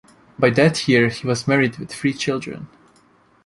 [0.39, 2.67] By that year he was married with three children.